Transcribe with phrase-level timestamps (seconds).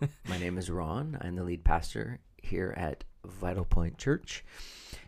[0.28, 1.18] my name is Ron.
[1.20, 4.44] I'm the lead pastor here at Vital Point Church,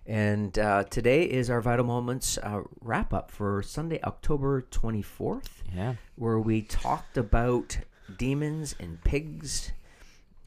[0.06, 5.94] and uh, today is our vital moments uh, wrap up for Sunday, October 24th, Yeah.
[6.16, 7.78] where we talked about
[8.16, 9.72] demons and pigs,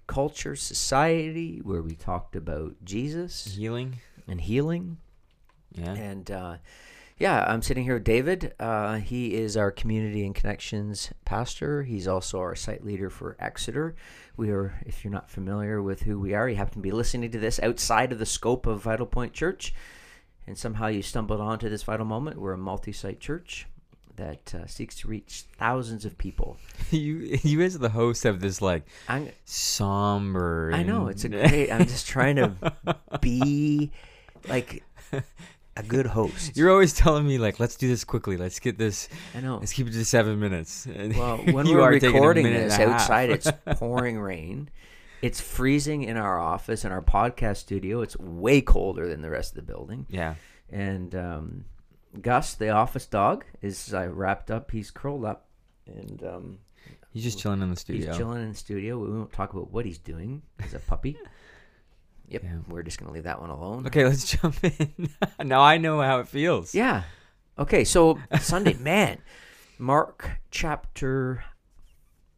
[0.08, 1.60] culture, society.
[1.64, 3.98] Where we talked about Jesus Healing.
[4.28, 4.98] and healing.
[5.74, 5.94] Yeah.
[5.94, 6.58] And uh,
[7.22, 8.56] yeah, I'm sitting here with David.
[8.60, 11.84] Uh, he is our community and connections pastor.
[11.84, 13.96] He's also our site leader for Exeter.
[14.38, 17.30] We are, if you're not familiar with who we are, you happen to be listening
[17.30, 19.72] to this outside of the scope of Vital Point Church,
[20.48, 22.42] and somehow you stumbled onto this vital moment.
[22.42, 23.68] We're a multi site church
[24.16, 26.58] that uh, seeks to reach thousands of people.
[26.90, 30.72] you you as the host of this like I'm, somber.
[30.74, 32.74] I know, it's a great, I'm just trying to
[33.22, 33.92] be
[34.50, 34.84] like
[35.78, 36.56] a good host.
[36.58, 38.38] You're always telling me like, let's do this quickly.
[38.38, 39.08] Let's get this.
[39.36, 39.58] I know.
[39.58, 40.86] Let's keep it to seven minutes.
[40.86, 43.02] And Well, when you we're are recording this and a half.
[43.02, 44.70] outside, it's pouring rain.
[45.22, 48.02] It's freezing in our office in our podcast studio.
[48.02, 50.06] It's way colder than the rest of the building.
[50.10, 50.36] yeah.
[50.70, 51.66] And um,
[52.22, 54.72] Gus, the office dog, is uh, wrapped up.
[54.72, 55.48] He's curled up,
[55.86, 56.58] and um,
[57.14, 58.08] He's just chilling in the studio.
[58.08, 58.98] he's chilling in the studio.
[58.98, 60.42] We won't talk about what he's doing.
[60.64, 61.18] He's a puppy.
[62.32, 62.58] Yep, Yeah.
[62.70, 63.86] we're just gonna leave that one alone.
[63.88, 65.10] Okay, let's jump in.
[65.44, 66.74] now I know how it feels.
[66.74, 67.04] Yeah.
[67.60, 69.18] Okay, so Sunday, man,
[69.78, 71.44] Mark chapter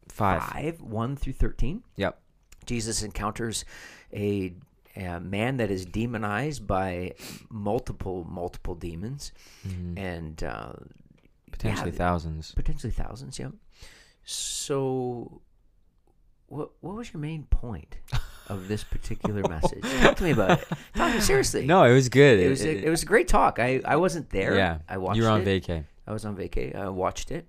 [0.08, 0.44] Five.
[0.44, 1.84] five, one through thirteen.
[1.96, 2.20] Yep.
[2.66, 3.66] Jesus encounters
[4.14, 4.54] a,
[4.96, 7.14] a man that is demonized by
[7.50, 9.32] multiple, multiple demons,
[9.68, 9.98] Mhm.
[10.00, 10.74] and uh,
[11.52, 12.52] Potentially yeah, thousands.
[12.54, 13.38] potentially thousands.
[13.38, 13.50] Yeah.
[14.24, 15.42] So,
[16.48, 17.98] what what was your main point
[18.48, 19.82] of this particular message?
[20.02, 20.68] Talk to me about it.
[20.96, 21.66] Talk to me seriously.
[21.66, 22.40] No, it was good.
[22.40, 23.60] it was a, it was a great talk.
[23.60, 24.56] I I wasn't there.
[24.56, 24.80] Yeah.
[24.90, 25.18] I watched.
[25.18, 25.64] you were on it.
[25.64, 25.86] vacay.
[26.08, 26.76] I was on vacay.
[26.76, 27.46] I watched it.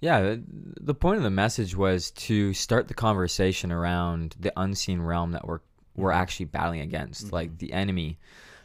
[0.00, 0.36] Yeah,
[0.80, 5.46] the- point of the message was to start the conversation around the unseen realm that
[5.46, 5.60] we're
[5.96, 6.20] we're Mm-hmm.
[6.20, 8.18] actually battling against, like the enemy,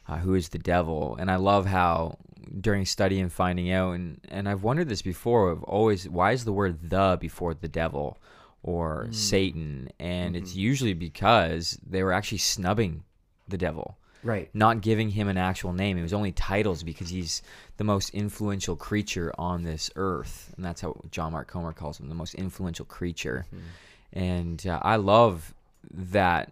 [0.07, 1.15] uh, who is the devil.
[1.19, 2.17] And I love how
[2.59, 5.51] during study and finding out, and and I've wondered this before.
[5.51, 8.17] Of always, why is the word "the" before the devil
[8.63, 9.13] or Mm.
[9.15, 9.89] Satan?
[9.99, 10.59] And it's Mm-hmm.
[10.59, 13.03] usually because they were actually snubbing
[13.47, 14.49] the devil Right.
[14.53, 15.97] not giving him an actual name.
[15.97, 17.41] It was only titles because he's
[17.77, 22.09] the most influential creature on this earth, and that's how John Mark Comer calls him,
[22.09, 23.45] the most influential creature.
[24.11, 25.53] And uh, I love
[25.89, 26.51] that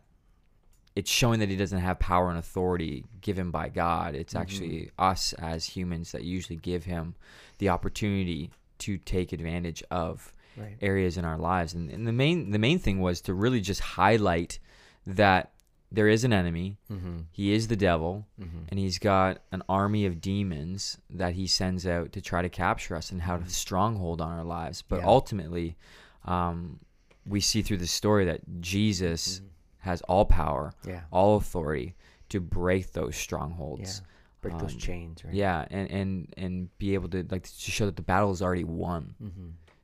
[0.95, 4.15] it's showing that he doesn't have power and authority given by God.
[4.15, 7.15] It's actually us as humans that usually give him
[7.59, 10.77] the opportunity to take advantage of Right.
[10.81, 11.73] areas in our lives.
[11.73, 14.59] And, and the main the main thing was to really just highlight
[15.05, 15.51] that
[15.91, 16.77] there is an enemy.
[16.91, 17.19] Mm-hmm.
[17.31, 18.57] He is the devil, Mm-hmm.
[18.69, 22.95] and he's got an army of demons that he sends out to try to capture
[22.95, 24.81] us and have a stronghold on our lives.
[24.81, 25.05] But Mm-hmm.
[25.05, 25.11] Yeah.
[25.13, 25.75] ultimately,
[26.25, 26.79] um,
[27.25, 29.47] we see through the story that Jesus Mm-hmm.
[29.89, 31.01] has all power, Yeah.
[31.11, 31.95] all authority
[32.29, 33.21] to break those Yeah.
[33.21, 34.01] strongholds.
[34.41, 35.23] Break those Um, chains.
[35.25, 35.33] Right.
[35.33, 38.63] Yeah, and, and and be able to like to show that the battle is already
[38.65, 39.15] won.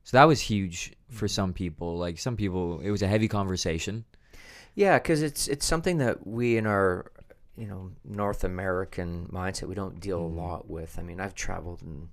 [0.04, 0.10] Mm-hmm.
[0.10, 1.98] So that was huge for some people.
[1.98, 4.06] Like some people, it was a heavy conversation.
[4.76, 7.12] Yeah, because it's it's something that we in our
[7.56, 10.40] you know North American mindset we don't deal Mm-hmm.
[10.40, 10.98] a lot with.
[11.00, 12.10] I mean, I've traveled in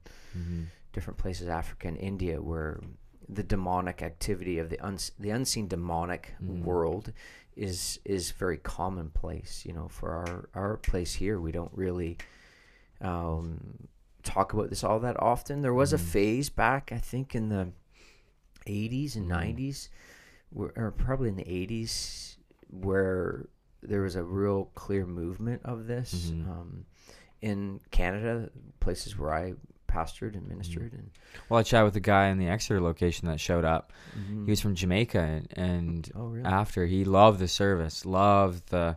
[0.92, 2.80] different places, Africa and India, where
[3.28, 6.64] the demonic activity of the uns- the unseen demonic Mm-hmm.
[6.64, 7.12] world
[7.56, 9.64] is is very commonplace.
[9.66, 12.18] You know, for our our place here, we don't really
[13.00, 13.88] um,
[14.22, 15.62] talk about this all that often.
[15.62, 17.68] There was a phase back, I think, in the
[18.66, 19.60] 80s and mm-hmm.
[19.60, 19.88] 90s,
[20.50, 22.36] where, or probably in the 80s,
[22.68, 23.46] where
[23.82, 26.30] there was a real clear movement of this.
[26.32, 26.50] Mm-hmm.
[26.50, 26.84] Um,
[27.42, 29.54] in Canada, places where I
[29.88, 30.50] pastored and mm-hmm.
[30.50, 31.10] ministered, and
[31.48, 33.92] Well, I chatted with a guy in the Exeter location that showed up.
[34.44, 36.44] He was from Jamaica, and, and Oh, really?
[36.44, 38.96] after he loved the service, loved the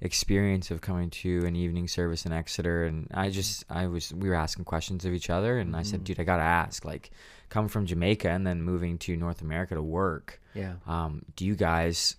[0.00, 2.84] experience of coming to an evening service in Exeter.
[2.84, 6.04] And I just, I was, we were asking questions of each other, and I said,
[6.04, 7.10] dude, I gotta ask, like,
[7.48, 11.54] come from Jamaica and then moving to North America to work, yeah, um, do you
[11.54, 12.16] guys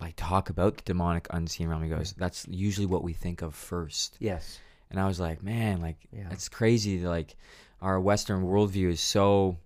[0.00, 1.82] like talk about the demonic unseen realm?
[1.82, 4.16] He goes, that's usually what we think of first.
[4.18, 4.58] yes,
[4.90, 6.28] And I was like, man, like Yeah.
[6.32, 6.98] it's crazy.
[7.06, 7.36] Like
[7.80, 9.56] our Western worldview is so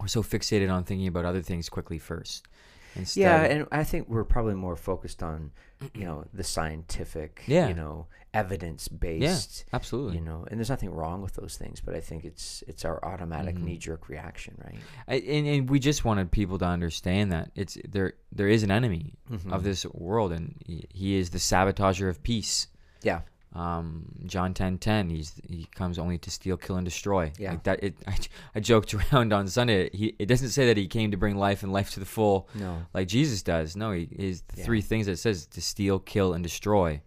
[0.00, 2.46] we're so fixated on thinking about other things quickly first.
[2.96, 5.50] Instead, Yeah, and I think we're probably more focused on,
[5.94, 7.68] you know, the scientific, Yeah.
[7.68, 9.64] you know, evidence based.
[9.66, 10.16] Yeah, absolutely.
[10.18, 13.04] You know, and there's nothing wrong with those things, but I think it's it's our
[13.04, 13.62] automatic Mhm.
[13.62, 14.78] knee jerk reaction, right?
[15.06, 18.14] I, and, and we just wanted people to understand that it's there.
[18.32, 19.52] There is an enemy Mhm.
[19.52, 22.66] of this world, and he, he is the sabotager of peace.
[23.02, 23.20] Yeah,
[23.54, 25.10] Um, John ten ten.
[25.10, 27.32] He's he comes only to steal, kill, and destroy.
[27.38, 27.50] Yeah.
[27.50, 27.84] like that.
[27.84, 28.16] It, I,
[28.56, 29.90] I joked around on Sunday.
[29.92, 32.48] He it doesn't say that he came to bring life and life to the full,
[32.54, 33.76] no, like Jesus does.
[33.76, 34.64] No, he is the Yeah.
[34.64, 37.00] three things that it says to steal, kill, and destroy,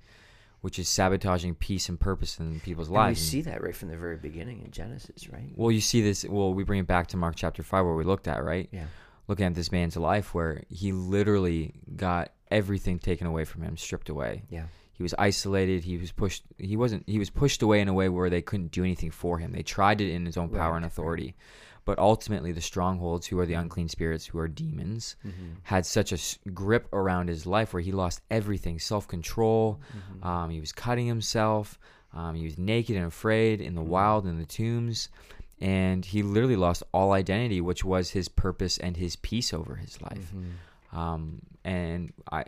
[0.61, 3.19] which is sabotaging peace and purpose in people's and we lives.
[3.19, 5.51] And- see that right from the very beginning in Genesis, right?
[5.55, 6.23] well, you see this.
[6.23, 8.85] Well, we bring it back to Mark chapter five, where we looked at right Yeah,
[9.27, 14.07] looking at this man's life where he literally got everything taken away from him, stripped
[14.07, 14.43] away.
[14.49, 14.67] yeah,
[14.97, 15.83] He was isolated.
[15.83, 16.43] He was pushed.
[16.57, 17.03] He wasn't.
[17.07, 19.51] He was pushed away in a way where they couldn't do anything for him.
[19.51, 21.35] They tried it in his own power Right, and authority,
[21.85, 25.53] but ultimately the strongholds, who are the unclean spirits, who are demons, mm-hmm.
[25.63, 29.79] had such a grip around his life where he lost everything: self-control.
[29.95, 30.27] Mm-hmm.
[30.27, 31.77] Um, he was cutting himself.
[32.13, 33.91] Um, he was naked and afraid in the Mm-hmm.
[33.91, 35.09] wild in the tombs,
[35.61, 40.01] and he literally lost all identity, which was his purpose and his peace over his
[40.01, 40.33] life.
[40.33, 40.97] Mm-hmm.
[40.97, 42.45] Um, and I,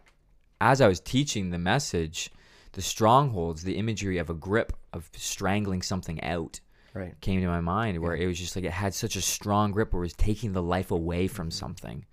[0.62, 2.32] as I was teaching the message,
[2.74, 6.60] the strongholds, the imagery of a grip of strangling something out
[6.94, 7.20] right.
[7.22, 8.24] came to my mind, where Yeah.
[8.26, 10.62] it was just like it had such a strong grip, where it was taking the
[10.64, 11.58] life away from Mm-hmm.
[11.58, 12.06] something.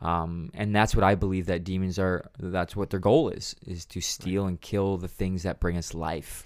[0.00, 2.28] Um, and that's what I believe that demons are.
[2.38, 5.94] That's what their goal is: is to steal and kill the things that bring us
[5.94, 6.44] life.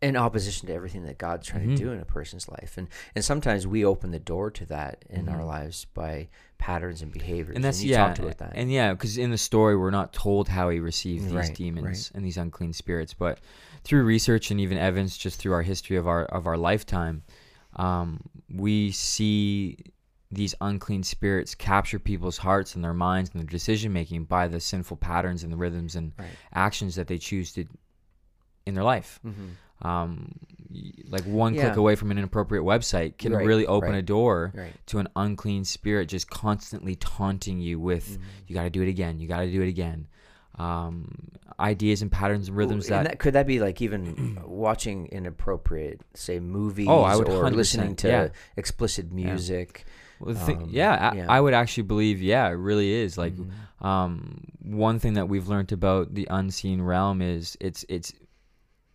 [0.00, 1.76] In opposition to everything that God's trying Mhm.
[1.76, 2.78] to do in a person's life.
[2.78, 2.86] And
[3.16, 5.46] and sometimes we open the door to that in our Mhm.
[5.46, 6.28] lives by
[6.58, 7.56] patterns and behaviors.
[7.56, 8.52] and that's you yeah, that.
[8.54, 11.84] and yeah, because in the story we're not told how he received these Right, demons
[11.84, 12.10] right.
[12.14, 13.40] and these unclean spirits, but
[13.84, 17.22] through research and even evidence, just through our history of our of our lifetime,
[17.76, 19.78] um, we see
[20.30, 24.60] these unclean spirits capture people's hearts and their minds and their decision making by the
[24.60, 26.28] sinful patterns and the rhythms and right.
[26.52, 27.64] actions that they choose to
[28.66, 29.18] in their life.
[29.26, 29.46] Mm-hmm.
[29.82, 30.32] Um,
[31.08, 33.98] like one click away from an inappropriate website can Right, really open right.
[33.98, 34.72] a door Right.
[34.86, 38.22] to an unclean spirit just constantly taunting you with Mhm.
[38.48, 40.08] you got to do it again you got to do it again
[40.58, 41.08] um,
[41.60, 46.00] ideas and patterns and rhythms Ooh, and that, could that be like even watching inappropriate,
[46.14, 48.28] say, movies Oh, I would or listening to yeah.
[48.56, 49.84] explicit music?
[50.20, 51.26] well, the thing- um, yeah, I, yeah.
[51.28, 53.86] I would actually believe yeah it really is like Mhm.
[53.86, 58.12] um, one thing that we've learned about the unseen realm is it's it's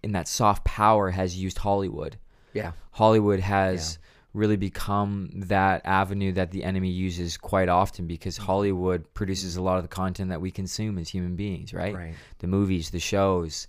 [0.03, 2.17] in that soft power has used hollywood
[2.53, 3.97] yeah, Hollywood has
[4.33, 8.37] really become that avenue that the enemy uses quite often because.
[8.37, 11.93] Hollywood produces a lot of the content that we consume as human beings, right?
[11.93, 12.15] right.
[12.39, 13.67] The movies, the shows.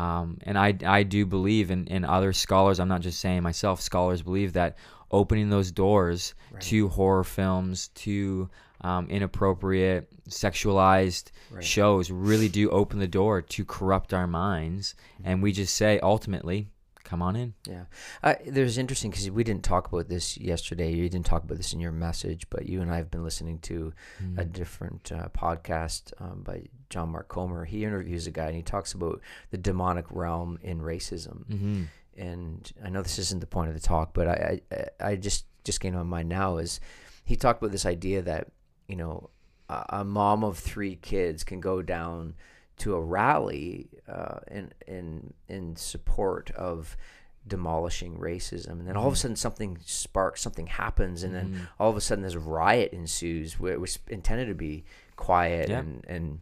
[0.00, 3.80] Um, and I, I do believe, and, and other scholars, I'm not just saying myself,
[3.80, 4.76] scholars believe that
[5.10, 6.62] opening those doors Right.
[6.70, 8.48] to horror films, to
[8.82, 11.62] um, inappropriate, sexualized Right.
[11.64, 14.94] shows really do open the door to corrupt our minds.
[15.24, 16.68] And we just say, ultimately,
[17.04, 17.54] come on in.
[17.66, 17.84] Yeah,
[18.22, 20.92] uh, there's interesting because we didn't talk about this yesterday.
[20.94, 23.58] You didn't talk about this in your message, but you and I have been listening
[23.70, 23.92] to
[24.36, 24.52] a Mm.
[24.52, 27.64] different uh, podcast um, by John Mark Comer.
[27.64, 29.20] He interviews a guy and he talks about
[29.50, 31.46] the demonic realm in racism.
[31.46, 31.82] hmm
[32.16, 35.46] And I know this isn't the point of the talk, but I I, I just
[35.64, 36.80] just came to my mind now is
[37.24, 38.48] he talked about this idea that
[38.88, 39.30] you know
[39.68, 42.34] a, a mom of three kids can go down
[42.78, 46.96] to a rally uh, in in in support of
[47.46, 49.20] demolishing racism and then all of a Mhm.
[49.20, 51.68] sudden something sparks something happens and then Mhm.
[51.78, 54.84] all of a sudden this riot ensues where it was intended to be
[55.16, 55.78] quiet Yeah.
[55.80, 56.40] and and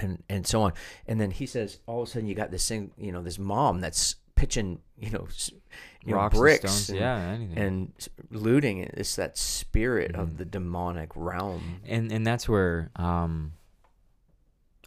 [0.00, 0.72] and and so on
[1.06, 3.38] and then he says all of a sudden you got this thing you know this
[3.38, 5.26] mom that's pitching you know,
[6.04, 7.58] you know rocks bricks and stones, and, yeah, anything.
[7.58, 7.92] and
[8.30, 10.18] looting it's that spirit Mhm.
[10.20, 13.52] of the demonic realm and and that's where um,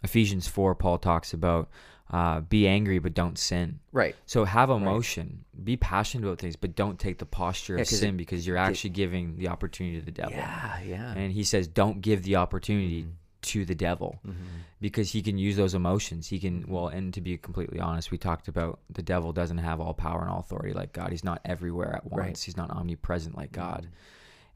[0.02, 1.68] Ephesians four Paul talks about
[2.10, 3.80] uh, be angry but don't sin.
[3.92, 7.88] right So have emotion, be passionate about things, but don't take the posture Yeah, of
[7.88, 10.32] 'cause it- sin because you're actually giving the opportunity to the devil.
[10.32, 13.10] yeah yeah And he says, don't give the opportunity Mhm.
[13.46, 14.34] To the devil Mhm.
[14.80, 16.28] because he can use those emotions.
[16.28, 19.80] He can, well, and to be completely honest, we talked about the devil doesn't have
[19.80, 21.10] all power and all authority like God.
[21.10, 22.18] He's not everywhere at once.
[22.18, 22.38] Right.
[22.38, 23.86] He's not omnipresent like God.
[23.90, 23.92] Mhm.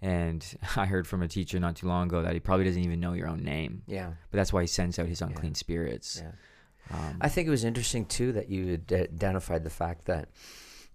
[0.02, 3.00] And I heard from a teacher not too long ago that he probably doesn't even
[3.00, 6.23] know your own name, yeah but that's why he sends out his unclean spirits.
[6.23, 6.32] yeah
[6.97, 10.28] Um, I think it was interesting too that you identified the fact that,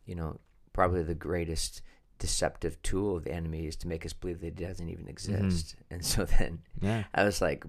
[0.06, 0.40] you know,
[0.74, 1.82] probably the greatest
[2.26, 5.10] deceptive tool of the enemy is to make us believe that it doesn't even Mm-hmm.
[5.46, 5.76] exist.
[5.92, 7.04] And so then yeah.
[7.14, 7.64] I was like,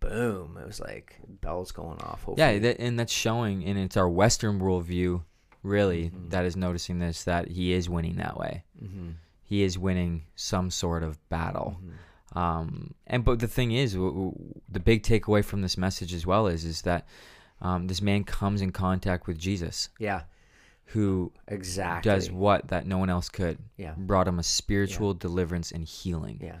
[0.00, 0.56] boom!
[0.60, 2.24] It was like bells going off.
[2.36, 5.22] Yeah, that, and that's showing, and it's our Western worldview,
[5.62, 6.30] really, Mhm.
[6.30, 8.64] that is noticing this that he is winning that way.
[8.82, 9.10] Mm-hmm.
[9.42, 11.78] He is winning some sort of battle.
[11.80, 12.38] Mm-hmm.
[12.38, 14.34] Um, and but the thing is, w- w-
[14.68, 17.06] the big takeaway from this message as well is is that
[17.60, 20.22] um, this man comes in contact with Jesus, Yeah.
[20.92, 22.10] Who Exactly.
[22.10, 23.58] does what that no one else could.
[23.76, 23.94] Yeah.
[23.96, 26.56] Brought him a spiritual deliverance and healing, Yeah.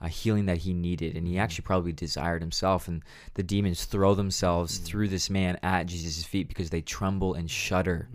[0.00, 1.40] a healing that he needed, and he Mm-hmm.
[1.42, 2.88] actually probably desired himself.
[2.88, 3.02] And
[3.34, 4.84] the demons throw themselves Mm-hmm.
[4.86, 8.08] through this man at Jesus' feet because they tremble and shudder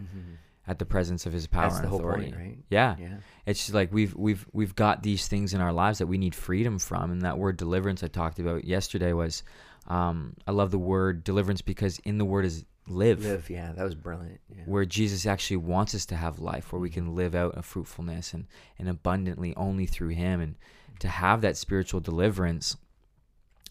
[0.67, 1.69] at the presence of his power Mm-hmm.
[1.69, 2.31] That's and the whole authority.
[2.31, 2.57] point, right?
[2.69, 2.95] Yeah.
[2.99, 3.17] Yeah.
[3.45, 6.35] It's just like we've we've we've got these things in our lives that we need
[6.35, 9.43] freedom from, and that word deliverance I talked about yesterday was,
[9.87, 13.49] um, I love the word deliverance because in the word is live, Live.
[13.49, 13.71] Yeah.
[13.73, 14.39] That was brilliant.
[14.49, 14.63] Yeah.
[14.65, 16.93] where Jesus actually wants us to have life, where we Mm-hmm.
[17.07, 18.45] can live out a fruitfulness and
[18.79, 20.55] and abundantly only through Him, and
[20.99, 22.77] to have that spiritual deliverance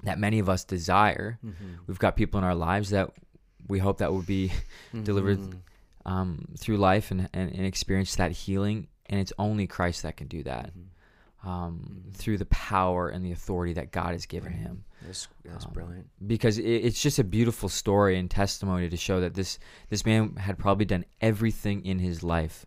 [0.02, 1.38] that many of us desire.
[1.44, 1.74] Mm-hmm.
[1.86, 3.10] We've got people in our lives that
[3.68, 4.50] we hope that will be
[5.04, 5.54] delivered Mhm.
[6.04, 8.88] um, through life and, and, and experience that healing.
[9.06, 10.86] And it's only Christ that can do that Mhm.
[11.44, 12.14] Um, Mhm.
[12.14, 14.60] through the power and the authority that God has given Right.
[14.62, 14.84] him.
[15.04, 16.08] That's, that's Um, brilliant.
[16.26, 19.58] Because it, it's just a beautiful story and testimony to show that this
[19.88, 22.64] this man had probably done everything in his life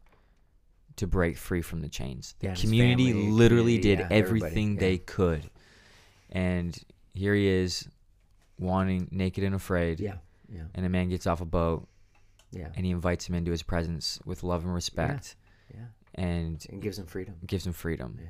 [0.97, 2.35] to break free from the chains.
[2.39, 4.79] The Yeah, community family, literally did yeah, everything yeah.
[4.79, 5.49] they could,
[6.29, 6.77] and
[7.13, 7.87] here he is,
[8.59, 9.99] wanting naked and afraid.
[10.01, 10.17] Yeah.
[10.49, 10.63] Yeah.
[10.73, 11.87] And a man gets off a boat
[12.51, 12.69] Yeah.
[12.75, 15.35] and he invites him into his presence with love and respect
[15.73, 15.85] Yeah.
[16.13, 17.35] and It gives him freedom.
[17.45, 18.17] gives him freedom.
[18.21, 18.29] Yeah.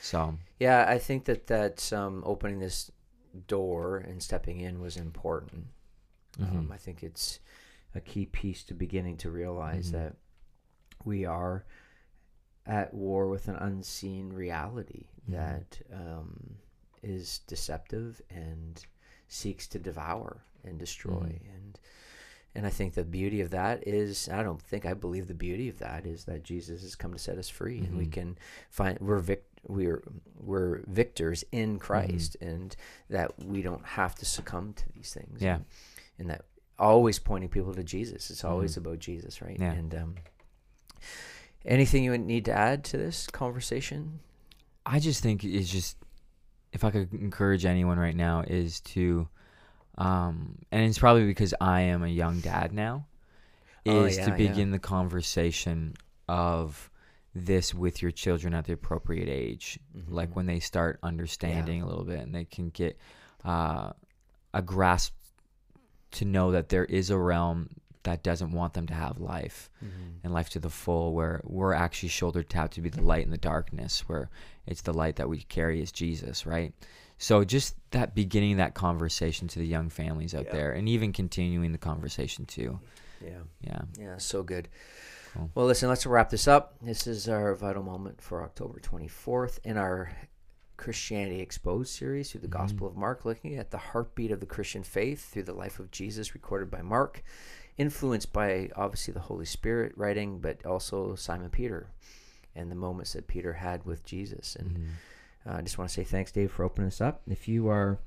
[0.00, 2.90] So, Yeah, I think that that um, opening this
[3.46, 5.66] door and stepping in was important.
[6.38, 6.72] Um, Mhm.
[6.72, 7.38] I think it's
[7.94, 9.92] a key piece to beginning to realize Mhm.
[9.92, 10.16] that
[11.04, 11.64] we are
[12.66, 15.32] at war with an unseen reality Mhm.
[15.32, 16.56] that um,
[17.02, 18.84] is deceptive and
[19.28, 21.54] seeks to devour and destroy Mhm.
[21.54, 21.80] and
[22.52, 25.68] and I think the beauty of that is I don't think I believe the beauty
[25.68, 28.12] of that is that Jesus has come to set us free and we Mhm.
[28.12, 28.38] can
[28.70, 30.02] find we're vic- we're
[30.38, 32.74] we're victors in Christ and
[33.10, 35.56] that we don't have to succumb to these things Yeah.
[35.56, 35.64] and,
[36.18, 36.44] and that
[36.78, 38.78] always pointing people to Jesus it's always Mhm.
[38.78, 39.72] about Jesus right Yeah.
[39.72, 40.14] and um
[41.64, 44.20] anything you would need to add to this conversation
[44.86, 45.96] I just think it's just
[46.72, 49.28] if I could encourage anyone right now is to
[49.98, 53.06] um and it's probably because I am a young dad now
[53.86, 54.36] Oh, is yeah, to yeah.
[54.48, 55.94] begin the conversation
[56.28, 56.89] of
[57.34, 60.34] this with your children at the appropriate age like Mhm.
[60.34, 62.98] when they start understanding a little bit and they can get
[63.44, 63.92] uh,
[64.52, 65.14] a grasp
[66.10, 67.70] to know that there is a realm
[68.02, 70.16] that doesn't want them to have life Mhm.
[70.24, 73.30] and life to the full where we're actually shoulder tapped to be the light in
[73.30, 74.28] the darkness where
[74.66, 76.74] it's the light that we carry as jesus right
[77.18, 80.52] so just that beginning that conversation to the young families out Yeah.
[80.52, 82.80] there and even continuing the conversation too
[83.24, 84.68] yeah yeah Yeah, so good.
[85.34, 85.50] Cool.
[85.54, 86.74] Well, listen, let's wrap this up.
[86.82, 90.10] This is our vital moment for October 24th in our
[90.76, 92.58] Christianity Exposed series through the Mm-hmm.
[92.62, 95.90] Gospel of Mark, looking at the heartbeat of the Christian faith through the life of
[95.90, 97.22] Jesus, recorded by Mark,
[97.78, 101.90] influenced by obviously the Holy Spirit writing, but also Simon Peter
[102.56, 104.56] and the moments that Peter had with Jesus.
[104.56, 104.86] And Mhm.
[105.46, 107.22] uh, I just want to say thanks, Dave, for opening this up.
[107.28, 107.98] If you are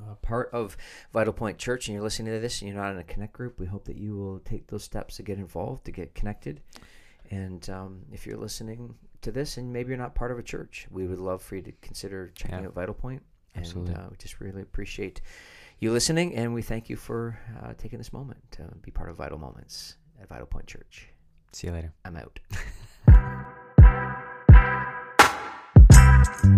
[0.00, 0.76] uh, part of
[1.12, 3.58] Vital Point Church and you're listening to this and you're not in a connect group,
[3.58, 6.60] we hope that you will take those steps to get involved, to get connected.
[7.30, 10.86] And um, if you're listening to this and maybe you're not part of a church,
[10.90, 12.66] we would love for you to consider checking yeah.
[12.66, 13.22] out Vital Point.
[13.56, 13.94] Absolutely.
[13.94, 15.20] And uh, we just really appreciate
[15.80, 19.16] you listening and we thank you for uh, taking this moment to be part of
[19.16, 21.08] Vital Moments at Vital Point Church.
[21.52, 21.92] See you later.
[22.04, 22.38] I'm out.